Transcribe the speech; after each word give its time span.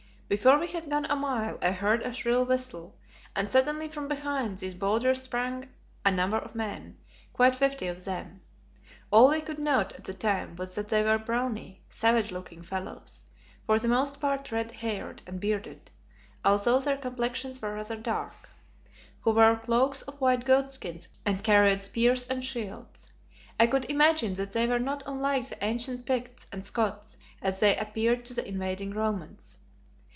Before 0.31 0.57
we 0.57 0.67
had 0.69 0.89
gone 0.89 1.03
a 1.09 1.15
mile 1.17 1.59
I 1.61 1.71
heard 1.71 2.03
a 2.03 2.13
shrill 2.13 2.45
whistle, 2.45 2.95
and 3.35 3.49
suddenly 3.49 3.89
from 3.89 4.07
behind 4.07 4.59
these 4.59 4.73
boulders 4.73 5.21
sprang 5.23 5.67
a 6.05 6.09
number 6.11 6.37
of 6.37 6.55
men, 6.55 6.97
quite 7.33 7.53
fifty 7.53 7.87
of 7.87 8.05
them. 8.05 8.39
All 9.11 9.27
we 9.29 9.41
could 9.41 9.59
note 9.59 9.91
at 9.91 10.05
the 10.05 10.13
time 10.13 10.55
was 10.55 10.73
that 10.75 10.87
they 10.87 11.03
were 11.03 11.17
brawny, 11.17 11.83
savage 11.89 12.31
looking 12.31 12.61
fellows, 12.63 13.25
for 13.65 13.77
the 13.77 13.89
most 13.89 14.21
part 14.21 14.53
red 14.53 14.71
haired 14.71 15.21
and 15.27 15.37
bearded, 15.37 15.91
although 16.45 16.79
their 16.79 16.95
complexions 16.95 17.61
were 17.61 17.73
rather 17.73 17.97
dark, 17.97 18.47
who 19.19 19.31
wore 19.31 19.57
cloaks 19.57 20.01
of 20.03 20.21
white 20.21 20.45
goat 20.45 20.71
skins 20.71 21.09
and 21.25 21.43
carried 21.43 21.81
spears 21.81 22.25
and 22.27 22.45
shields. 22.45 23.11
I 23.59 23.69
should 23.69 23.83
imagine 23.91 24.31
that 24.35 24.51
they 24.53 24.65
were 24.65 24.79
not 24.79 25.03
unlike 25.05 25.49
the 25.49 25.61
ancient 25.61 26.05
Picts 26.05 26.47
and 26.53 26.63
Scots 26.63 27.17
as 27.41 27.59
they 27.59 27.75
appeared 27.75 28.23
to 28.23 28.33
the 28.33 28.47
invading 28.47 28.91
Romans. 28.91 29.57